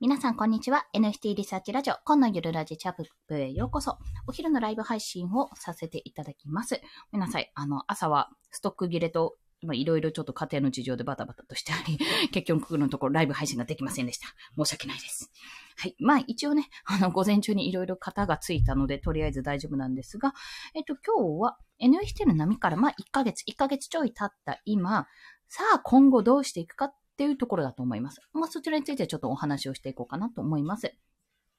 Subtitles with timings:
[0.00, 0.86] 皆さん、こんにちは。
[0.94, 3.98] NFT リサーチラジオ、今のゆるラジチャップへようこそ。
[4.28, 6.80] お昼のライブ配信をさせていただきます。
[7.10, 7.50] ごめんなさい。
[7.56, 9.34] あの、朝はストック切れと、
[9.72, 11.98] いろいろちょっと家庭の事情でバタバタとしてあり、
[12.30, 14.28] 結局のところライブ配信ができませんでした。
[14.56, 15.32] 申し訳ないです。
[15.76, 15.96] はい。
[15.98, 20.32] まあ、一応ね、あの、午前中にいろいろ型がついたので、とりあえず大丈夫なんですが、
[20.74, 25.08] えっと、今日は NFT の波から、まあ、1ヶ月、1ヶ月ちょい経った今、
[25.48, 28.20] さあ、今後どうしていくかていうところだと思います。
[28.32, 30.94] まあ、そちらについてちょっとお話をしていこうかなと思います。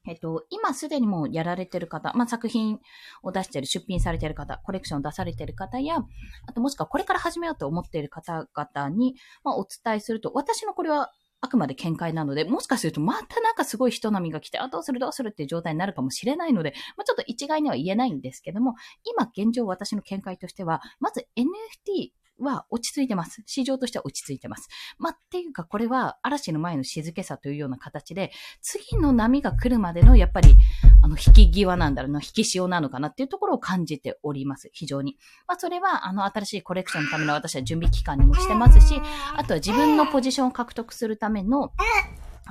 [0.07, 2.79] えっと、今すでにもうやられてる方、まあ、作品
[3.21, 5.97] を出してる、出品されてる方、コレクションを出されてる方や、
[6.47, 11.11] あともしくはこれから始めようと思っている方々に、まあ、お伝えすると、私のこれは
[11.41, 23.43] あくまで見解なので、もしかするとまたなんかすごい人波が来て、あ、どうするどうするっていう状態になるかもしれないので、まあ、ちょっと一概には言えないんですけども、今現状私の見解としては、まず NFT は落ち着いてます。
[23.45, 24.67] 市場としては落ち着いてます。
[24.97, 30.55] まあ、っていうか、これは嵐の前の静けさというような形で、次の波が来るまでの、やっぱり、
[31.01, 34.69] あの、引き際なんだろうな、引き潮なのかなっていうところを感じております。
[34.73, 35.17] 非常に。
[35.47, 39.01] まあ、それは、あの、新しいコレクションのための私は準備期間にもしてますし、
[39.35, 41.71] あとは自分のポジションを獲得するための、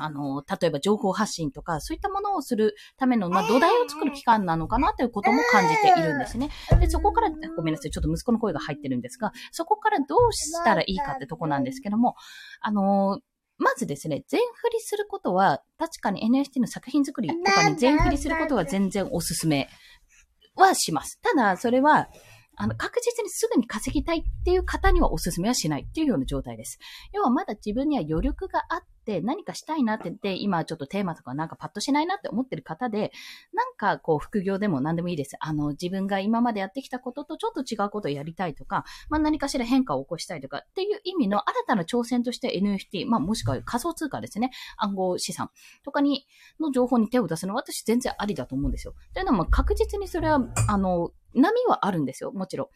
[0.00, 6.50] あの、例えば情報発信とか、そういったものをするための、まあ、土台を作る期間なのかなということも感じているんですね。
[6.80, 12.14] で、そこから、ごめんなさい、ちょっと息子の声が入ってるんですが、そこからどうしたらいいかってとこなんですけども、
[12.60, 13.20] あの、
[13.58, 19.68] まずですね、全振りすることは、確かに NFT の作品作りとかに全振りすることは全然おすすめ
[20.54, 21.18] はします。
[21.20, 22.08] ただ、それは、
[22.58, 26.78] あの、確実にすぐに稼ぎたいっていう方にはお勧めはしないっていうような状態です。
[27.12, 33.12] 要はまだ自分には余力があって何かしたいなって言って、今ちょっとテーマとかなんかパッとしないなって思ってる方で、
[33.54, 35.36] なんかこう副業でも何でもいいです。
[35.38, 44.50] あの、自分が今までやってきたこととちょっと違うことをやりたいとか、まあ何かしら変化を起こしたいとかっていう意味の新たな挑戦として NFT、まあもしくは仮想通貨ですね。
[44.76, 45.50] 暗号資産
[45.84, 46.26] とかに、
[46.58, 48.94] の情報に手を出すのは私全然ありだと思うんですよ。
[49.14, 52.32] というのも確実にそれは、あの、波はあるんですよ。
[52.32, 52.68] もちろん。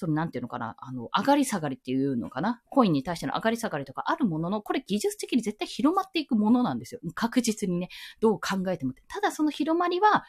[0.00, 2.62] そのなんていうのかな、あの、上がり下がりっていうのかな。
[2.70, 7.00] コインに対しての上がり下がりとかあるものの、これ技術的に絶対広まっていくものなんですよ。
[7.14, 8.94] 確実にね、どう考えても。
[9.08, 10.24] ただその広まりは、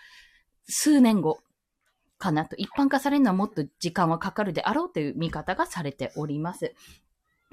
[0.67, 1.39] 数年後
[2.17, 2.57] かなと。
[2.57, 6.75] 一般化されるのはもっと時間はかかるであろうという見方がされております。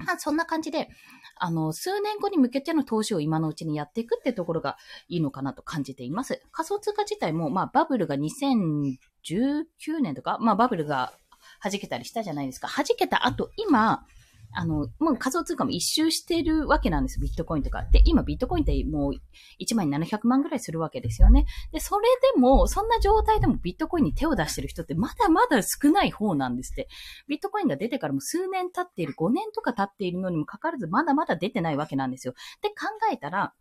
[0.05, 0.89] まあ、そんな感じで、
[1.35, 4.77] あの、数年後に向けての投資を今のうちにやっていくってところが
[5.07, 6.41] いいのかなと感じています。
[6.51, 9.65] 仮想通貨自体も、まあ、バブルが2019
[10.01, 11.13] 年とか、まあ、バブルが
[11.61, 12.67] 弾けたりしたじゃないですか。
[12.67, 14.05] 弾けた後、今、
[14.51, 17.83] あの、もう仮想通貨も一周してるわけなんです、ビットコインとか。
[17.91, 19.13] で、今ビットコインってもう
[19.59, 21.45] 1万700万ぐらいするわけですよね。
[21.71, 26.87] で、それでも、そんな状態でもビットコインに手を出してる人ってまだまだ少ない方なんですって。
[27.27, 32.33] ビットコインが出てからも数年経っている、5年とか経っているのにもかかわらず、まだまだ出てないわけなんですよ。
[32.61, 32.75] で、考
[33.13, 33.53] えたら、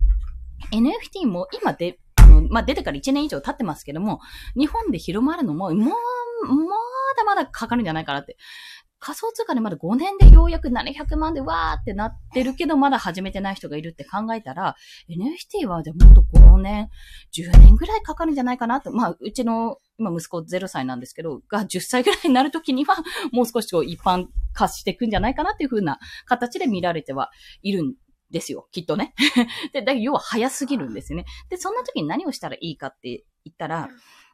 [0.72, 4.20] NFT も今で、あの、まあ、出てから1年以上経ってますけども、
[4.56, 6.68] 日本で広まるのも、もう、もう、
[7.18, 8.36] だまだかかるんじゃないかなって。
[9.00, 14.76] 仮想通貨でまだ5年でようやく700万でわーってなってるけど、まだ始めてない人がいるって考えたら、
[15.08, 16.88] NFT はでもっと5年、
[17.32, 18.90] 10年ぐらいかかるんじゃないかなって。
[18.90, 22.96] まあ、うちの、今息子0歳なんですけど、が10歳ぐらいになるときには、
[23.32, 27.30] もう少しこう一般化していくんじゃないかなっていう風な形で見られては
[27.62, 27.94] いるん
[28.30, 28.68] ですよ。
[28.72, 29.14] きっとね。
[29.72, 31.24] で、だ要は早すぎるんですよね。
[31.50, 33.88] で、そんな時に何をしたらいいかって言ったら、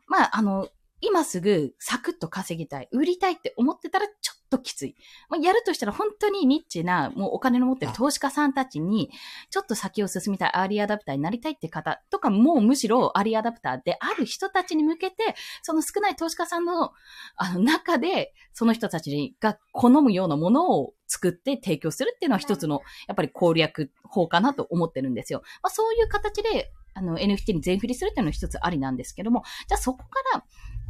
[0.06, 0.68] まあ、あの、
[1.00, 4.94] 今すぐサクッと稼ぎたい、売りたいって思ってたらちょっときつい。
[5.28, 9.10] まあ、やるとしたら本当にニッチな、もうお金の持ってる投資家さんたちに、
[9.50, 16.92] ちょっと先を進みたい、アーリーアダプターになりたいって方とか、もうむしろアーリーアダプターである人たちに向けて、その少ない投資家さんの
[17.36, 25.42] あの中で、その人たちが好むようなものを作って提供するっていうのは一つの、やっぱり攻略法かなと思ってるんですよ。
[25.62, 30.44] まあ、そういう形で、あの、NFT に全振りするっていうのは一つありなんですけども、じゃあそこから、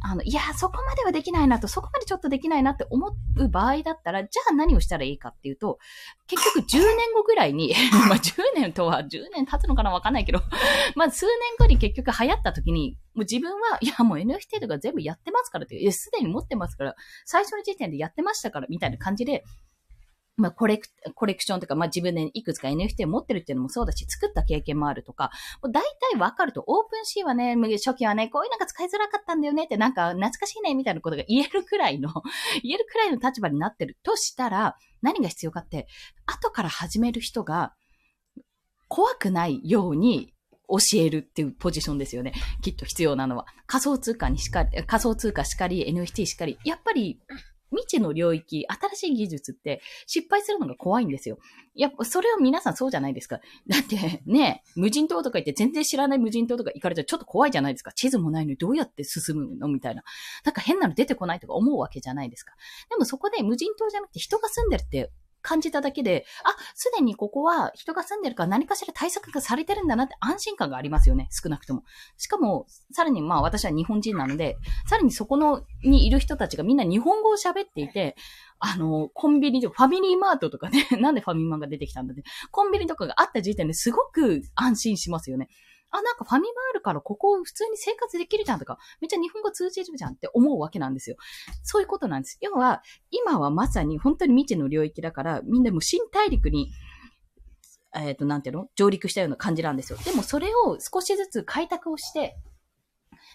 [0.07, 5.79] あの、いや、そこまではできないなと、そこまでちょっとできないなって思う場合だったら、じゃあ何をしたらいいかっていうと、
[6.27, 7.73] 結局10年後ぐらいに
[8.07, 10.41] まあ10年とは10年経つのかなわかんないけど
[10.95, 19.43] まあ数年後に結局流行った時に、もう自分は、いやもう NFT とか全部やってますからって、いや、すでに持ってますから、最初の時点でやってましたから、みたいな感じで、
[20.37, 25.31] まあ、コレク、コレクションとか、まあ、自分でいくつか NFT を持ってるっていうのもそうだし、作った経験もあるとか、
[25.63, 32.09] もう大体わかると、オープンシーはね、初期はね、こういうのが使いづらかったんだよねって、なんか懐かしいね、みたいなことが言えるくらいの
[32.63, 35.87] 言えるくらいの立場になってるとしたら、何が必要かって、
[36.25, 37.73] 後から始める人が、
[38.87, 40.33] 怖くないように
[40.67, 42.33] 教えるっていうポジションですよね。
[42.61, 43.45] きっと必要なのは。
[43.67, 47.19] 仮想通貨にしか、仮想通貨しかり、NFT しかり、やっぱり、
[47.71, 51.37] 未知の領域、新しい技術って失敗するのが怖いんですよ。
[51.73, 53.39] いや、それは皆さんそうじゃないですか。
[53.67, 57.91] だって、ね、無人島とか行って全然知らない無人島とか行かれたらちょっと怖いじゃないですか。
[57.91, 60.03] 地図もないのにどうやって進むのみたいな。
[60.43, 62.53] なんか変なの出てこないとか思うわけじゃないですか。
[62.89, 65.11] でもそこで無人島じゃなくて人が住んでるって
[65.45, 71.29] 感じただけで、あ、すでにここは人が住んでるから何かしら対策がされてるんだなって安心感がありますよね。
[71.29, 71.83] 少なくとも。
[72.17, 74.57] しかも、さらにまあ私は日本人なので、
[74.87, 78.15] さらにそこのにいる人たちがみんな日本語を喋っていて、
[78.57, 85.49] あの、コンビニとか、ファミリーマートとかね、 なんでファミマが出てきたんだって、コンビニとかがあった時点ですごく安心しますよね。
[85.91, 91.15] あ、なんかファミマあるからここ普通に生活できるじゃんとか、めっちゃ日本語通じるじゃんって思うわけなんですよ。
[91.63, 92.37] そういうことなんです。
[92.41, 96.71] 要は、今はまさに本当に未知の領域だから、みんなも新大陸に、
[97.95, 98.67] えっ、ー、と、なんていうの？
[98.75, 99.97] 上陸したような感じなんですよ。
[100.03, 102.35] でもそれを少しずつ開拓をして、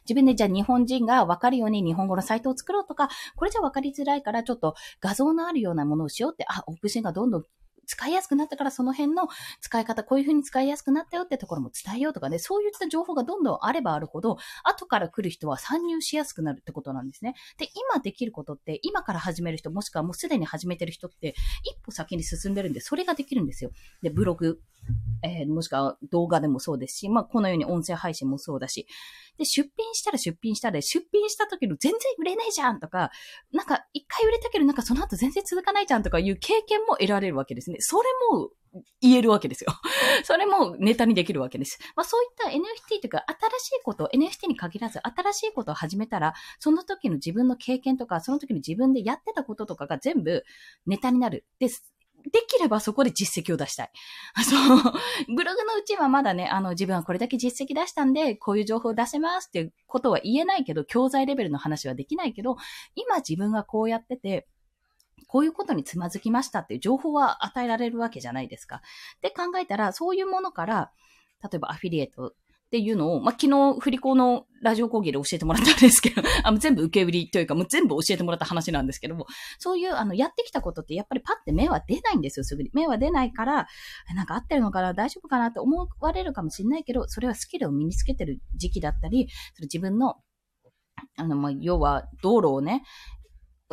[0.05, 7.45] 自分でじゃあ日本人がわかるように日本語のサイトを作ろうとか、これじゃわかりづらいからちょっと画像のあるようなものをしようって、あ、オプションがどんどん
[7.91, 9.27] 使いやすくなったからその辺の
[9.61, 17.35] 使い方、こういう風に使いやすくなったよってところも伝えようとかね、そういった情報がどんどんあればあるほど、後から来る人は参入しやすくなるってことなんですね。
[17.59, 21.35] で、今できることって、今から始める人、もしくはもうすでに始めてる人って、
[21.65, 23.73] 一歩先に進んでるんで、それができるんですよ。
[24.03, 24.61] で、ブログ、
[25.23, 28.87] えー、もしくは動画でもそうですし、まあ、このように音声配信もそうだし、
[29.41, 33.11] で、出品したら出品したで、出品した時の全然売れないじゃんとか、
[33.53, 37.79] なんか一回売れたけどなんかその後全然続かないじゃんとかいう経験も得られるわけですね。
[37.81, 38.51] それも
[39.01, 39.73] 言えるわけですよ。
[40.25, 41.79] それもネタにできるわけです。
[41.97, 50.45] まあそういった NFT というか新しいことを、NFT に限らず新しいことを始めたら、その時の自分の経験とか、その時の自分でやってたこととかが全部
[50.85, 51.47] ネタになる。
[51.59, 51.91] です。
[52.25, 53.91] できればそこで実績を出したい。
[54.45, 54.79] そう。
[55.35, 62.57] ブログのうちはまだね、あの、自分はこれだけ実績出したんで、こういう情報を出せますっていうことは言えないけど、教材レベルの話はできないけど、
[62.95, 64.49] 今自分がこうやってて、
[65.27, 68.77] こういうことにつまずきましたっていう情報は与えられるわけじゃないですか。
[68.77, 70.93] って考えたら、そういうものから、
[71.43, 72.35] 例えばアフィリエイト
[72.71, 79.27] っていうのを、まあ、昨日、振り子のラジオ講義で教えてもらったんですけど、 あの全部受け売りというか、もう全部教えてもらった話なんですけども、
[79.59, 82.71] そういう、あの、やってきたことって、やっぱりパッて目は出ないんですよ、すぐに。
[82.73, 83.67] 目は出ないから、
[84.15, 90.15] なんか合ってるのかな、大丈夫かなって思われるかもしれないけど、それはスキルを身につけてる時期だったり、それ自分の
[91.17, 92.83] あの、まあ、要は、道路をね、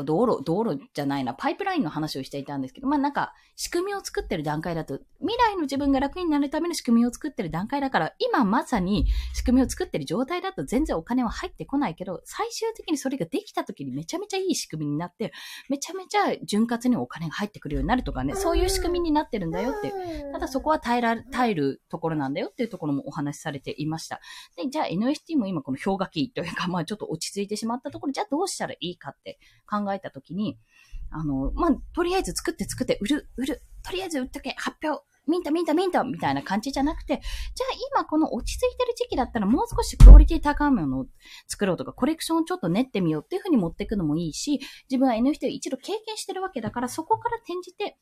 [0.04, 15.34] 道路、道路じゃないな、パイプラインの話をしていたんですけど、まあなんか、仕組みを作ってる段階だと、未来の自分が楽になるための仕組みを作ってる段階だから、今まさに仕組みを作ってる状態だと全然お金は入ってこないけど、最終的にそれができた時にめちゃめちゃいい仕組みになって、
[15.70, 19.94] めちゃめちゃ潤滑にお金が入ってくるようになるとかね、そういう仕組みになってるんだよって
[20.32, 24.20] ただそこは耐えら、耐えるところなんだよっていうところもお話しされていました。
[24.56, 30.57] で、じゃあ NFT も今この氷河期というか、まあちょっと落ち着いてしまったところ、じゃあどうしたらいいかって考えた時に、
[31.10, 41.06] あの、まあ、とりあえず作って作って、売る、売る、とりあえず売っとけ、発表、ミンタ、ミンタ、ミンタ、みたいな感じじゃなくて、じゃあ今この落ち着いてる時期だったらもう少しクオリティ高いものを
[41.48, 47.98] 作ろうとか、コレクションをちょっと練ってみようっていうふうに持っていくのもいいし、自分は NFT を一度経験してるわけだから、そこから転じて、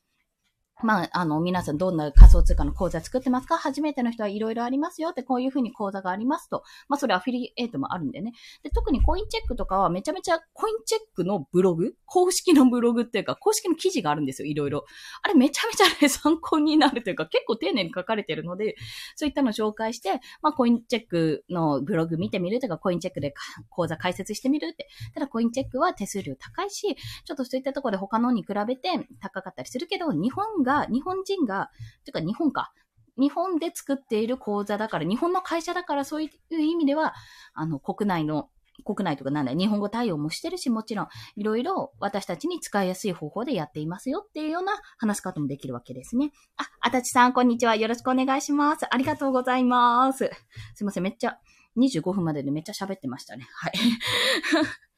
[0.83, 3.57] まあ、あの、皆さんどんな仮想通貨の講座作ってますか？
[3.57, 6.63] 初めての人はいろいろありますよって、こういうふうに講座がありますと。
[6.89, 8.33] まあ、それアフィリエイトもあるんでね。
[8.61, 11.93] で、特にコインチェックとかはめちゃめちゃコインチェックのブログ？
[12.05, 14.85] 公式のブログっていうか、公式の記事があるんですよ、いろいろ。
[15.21, 18.75] あれめちゃめちゃね、 参考になるというか、結構丁寧に書かれてるので、
[19.15, 23.33] そういったのを紹介して、まあ、コインチェックのブログ見てみるとか、コインチェックで
[23.69, 24.89] 講座解説してみるって。
[25.13, 31.71] ただ、コインチェックは手数料高いし、ちょっとそういったところで他のに比べて高かったりするけど、日本が、日本人が、
[32.03, 32.73] てか日本か。
[33.17, 37.13] 日本で作っている講座だから、日本の会社だからそういう意味では、
[37.53, 38.49] あの、国内の、
[38.83, 41.07] 国内とかなんだ日本語対応もしてるし、もちろん、
[41.37, 46.31] いろいろ私たちに使いやすい方法でやっていますよっていうような話し方もできるわけですね。
[46.57, 47.77] あ、あたちさん、こんにちは。
[47.77, 48.85] よろしくお願いします。
[48.93, 50.29] ありがとうございます。
[50.73, 51.39] すいません、めっちゃ、
[51.77, 53.47] 25分まででめっちゃ喋ってましたね。
[53.53, 53.73] はい。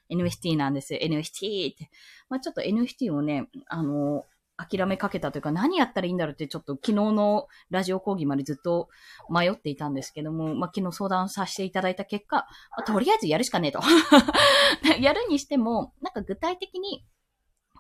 [0.16, 0.94] NFT なんです。
[0.94, 1.90] NFT って。
[2.30, 4.26] まあちょっと NFT をね、あの
[4.58, 8.90] 諦めかけたというか、何やったらいいんだろうって、ちょっと昨日のラジオ講義までずっと
[9.30, 12.44] 迷っていたんですけども、まあ、昨日相談させていただいた結果、ま
[12.80, 13.80] あ、とりあえずやるしかねえと。
[15.00, 17.06] やるにしても、なんか具体的に、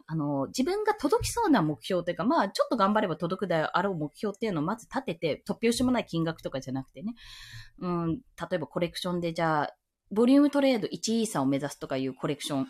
[0.05, 7.15] あの、自分が届きそうな目標というか、まあ、ちょっと頑張れば届くであろう目標っていうのをまず立てて、突拍子もない金額とかじゃなくてね、
[7.79, 9.75] うん、例えばコレクションでじゃあ、
[10.11, 12.67] ボリュームトレード1イーサを目指すとかいうコレクション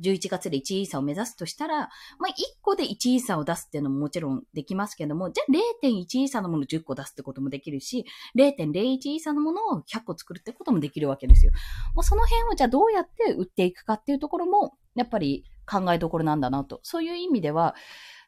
[0.00, 1.76] 11月で1位差を目指すとしたら、
[2.18, 2.32] まあ、1
[2.62, 5.52] 個で1位差を出すっていうのももちろんできますけども、じゃあ
[5.84, 5.88] 0.1
[6.20, 8.04] イーサのものを10個出すってこともできるし、
[8.36, 11.52] 0.01イーサのものを100個作るってこともできるわけですよ。
[11.94, 16.80] もうその辺をじゃあどうやって売っていくかっていうところも、やっぱり考えどころなんだなと。
[16.82, 17.74] そういう意味では、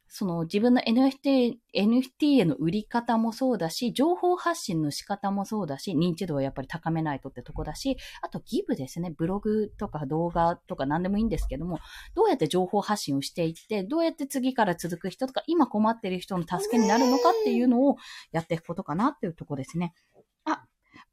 [0.09, 9.13] その自分の NFT、NFT への売り方もそうだし、情報発信の仕方もそうだし、認知度をやっぱり高めないとってとこだし、あとギブですね。
[9.17, 11.79] ブログとか動画とか何でもいいんですけども、
[12.15, 17.97] どうやって情報発信をしていって、どうやって次から続く人とか、今困ってる人の助けになるのかっていうのを
[18.33, 19.93] やっていくことかなっていうとこですね。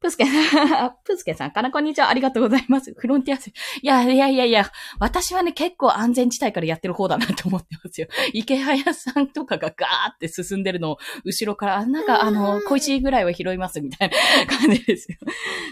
[0.04, 2.10] プスケさん、 プスケさん、かなこんにちは。
[2.10, 2.92] ありがとうございます。
[2.92, 3.48] フロンティアス。
[3.48, 8.08] いや、いやいやいや、私はね、結構安全地帯からやってる方だなと思ってますよ。
[8.34, 15.16] 池早さんとかがガーって進んでるのを、後ろから、なんか、あの、小石ぐらいは拾いますみたいな感じですよ。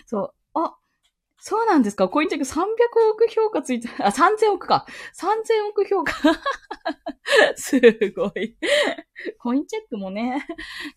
[0.06, 0.34] そう。
[0.54, 0.76] あ、
[1.44, 2.08] そうなんですか？
[2.08, 2.61] コインチェック300
[3.12, 4.87] 億評価ついて、あ、3000億か。
[5.18, 6.12] 3000億評価。
[7.56, 7.80] す
[8.14, 8.56] ごい。
[9.40, 10.46] コインチェックもね、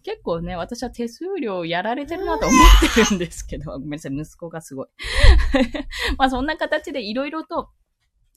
[0.03, 4.87] 結構ね、私は手数料やられてるなと思ってるんですけど、ごめんなさい、息子がすごい。
[6.19, 7.69] まあそんな形でいろいろと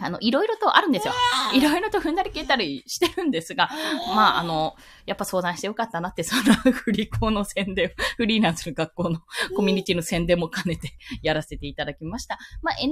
[0.01, 1.15] あの、いろいろとあるんですよ。
[1.53, 3.69] いろいろと踏んだり消えたりしてるんですが、
[4.15, 4.77] まあ、あの、
[5.07, 9.21] やっぱ相談してよかったなって、その振り子の宣伝、フリーランスの学校の
[9.57, 12.39] コミュニティの宣伝も兼ねてやらせていただきました。
[12.63, 12.89] まあ、NFT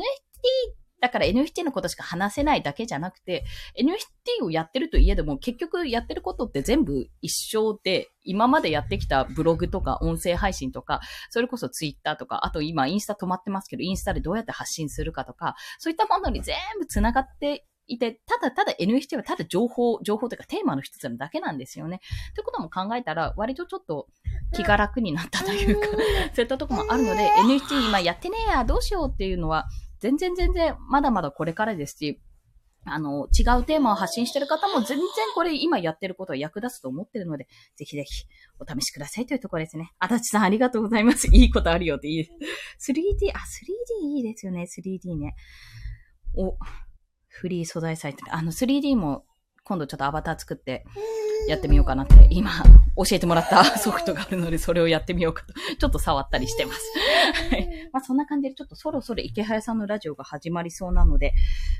[1.00, 3.44] だから NFT のことしか話せないだけじゃなくて、
[3.78, 11.00] NFT をやってるといえども、結局やってることって全部一緒で、今までやってきたブログとか音声配信とか、
[11.30, 22.00] それこそ Twitter とか、あと今インスタ止まってますけど、インスタでどうやって発信するかとか、そういったものに全部繋がっていて、ただただ NFT はただ情報、情報というかテーマの一つなだけなんですよね。
[22.34, 24.08] ということも考えたら、割とちょっと
[24.52, 25.86] 気が楽になったというか、
[26.34, 29.68] そういったとこもあるので、NFT 今やってねえや、どうしようっていうのは、
[30.00, 32.20] 全然全然まだまだこれからですし、
[32.88, 38.26] あの、違うテーマを発信してる方も全然これ今やってることは役立つと思ってるので、ぜひぜひ
[38.60, 39.92] お試しくださいというところですね。
[39.98, 41.26] あたちさんありがとうございます。
[41.34, 42.24] いいことあるよっていいで
[42.78, 42.92] す。
[42.92, 43.38] 3D、あ、
[44.02, 45.34] 3D いいですよね、3D ね。
[46.36, 46.56] お、
[47.28, 48.24] フリー素材サイト。
[48.30, 49.24] あの 3D も
[49.64, 50.84] 今度ちょっとアバター作って
[51.48, 52.52] やってみようかなって、今
[52.96, 56.80] 教えてもらった ソフトがあるので、それをやってみようかと、ちょっと触ったりしてます。
[57.32, 57.88] はい。
[57.92, 61.32] まあそんな感じで、ちょっとそろそろ池早さんのラジオが始まりそうなので、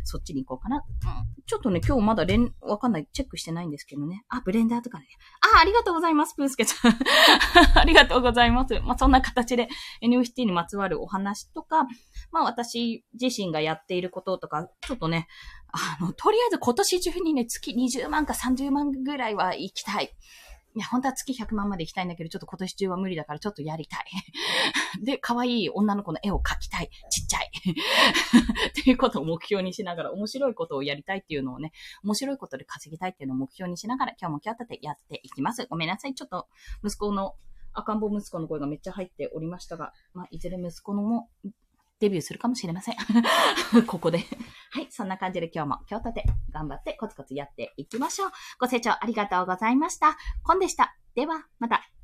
[0.04, 0.76] そっちに行こうかな。
[0.76, 4.24] うん、ちょっとね、今日まだ連、わかんない、チェックしてないんですけどね。
[4.28, 5.06] あ、ブレンダーとかね。
[5.56, 6.92] あ、ありがとうございます、プースケさん。
[7.78, 8.78] ありがとうございます。
[8.80, 9.68] まあそんな形で
[10.02, 11.86] NFT にまつわるお話とか、
[12.32, 15.28] まあ私自身がやっていることとか、ちょっとね、
[15.68, 20.10] あの、とりあえず今年中にね、月20万か30万ぐらいは行きたい。
[20.76, 24.04] いや、本当は月100万まで行きたいんだけど、ちょっと今年中は無理だからちょっとやりたい。
[25.02, 26.90] で、可愛い女の子の絵を描きたい。
[27.10, 27.50] ちっちゃい。
[28.68, 31.72] っていうことを目標にしながら、面白いことをやりたいっていうのをね、
[32.04, 35.66] 面白いことで稼ぎたいっていうのを目標にしながら、今日も今日立てやっていきます。
[35.70, 36.14] ごめんなさい。
[36.14, 36.46] ちょっと、
[36.84, 37.36] 息子の、
[37.72, 41.30] 赤ん坊息子の声がめっちゃ入っておりましたが、まあ、いずれ息子のも、
[42.00, 42.96] デビューするかもしれません。
[43.86, 44.18] ここで。
[44.70, 48.30] はい、そんな感じで今日も今日とて頑張ってコツコツやっていきましょう。
[48.58, 50.16] ご清聴ありがとうございました。
[50.42, 50.96] コンでした。
[51.14, 51.95] では、また。